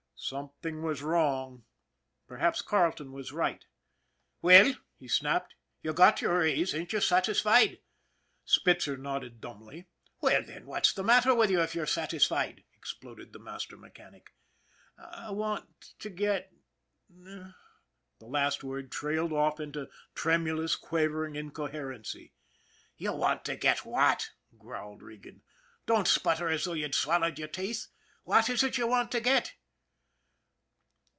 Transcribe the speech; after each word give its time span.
Something 0.23 0.81
was 0.83 1.01
wrong 1.01 1.65
perhaps 2.27 2.61
Carleton 2.61 3.11
was 3.11 3.31
right. 3.33 3.63
r< 3.63 3.67
Well," 4.43 4.73
he 4.95 5.07
snapped," 5.09 5.55
you 5.81 5.91
got 5.93 6.21
your 6.21 6.37
raise. 6.39 6.73
Ain't 6.75 6.93
you 6.93 7.01
satisfied?" 7.01 7.79
Spitzer 8.55 8.95
nodded 8.97 9.41
dumbly." 9.41 9.87
Well, 10.21 10.41
then, 10.43 10.67
what's 10.67 10.93
the 10.93 11.03
matter 11.03 11.33
with 11.35 11.49
you 11.49 11.59
if 11.63 11.73
you're 11.75 11.85
satisfied?" 11.87 12.63
exploded 12.77 13.33
the 13.33 13.39
master 13.39 13.75
mechanic." 13.77 14.31
I 14.97 15.31
want 15.31 15.95
to 15.99 16.09
get" 16.11 16.53
the 17.09 17.49
last 18.21 18.63
word 18.63 18.89
trailed 18.91 19.33
off 19.33 19.59
into 19.59 19.89
tremulous, 20.15 20.75
quavering 20.77 21.35
incoherency." 21.35 22.31
You 22.95 23.11
want 23.13 23.43
to 23.45 23.55
get 23.57 23.83
what?" 23.85 24.29
growled 24.59 25.01
Regan." 25.01 25.41
Don't 25.87 26.07
sputter 26.07 26.47
as 26.47 26.63
though 26.65 26.73
you'd 26.73 26.93
swallowed 26.95 27.37
your 27.39 27.47
teeth. 27.49 27.87
What 28.23 28.49
is 28.49 28.63
it 28.63 28.77
you 28.77 28.87
want 28.87 29.11
to 29.13 29.19
get 29.19 29.55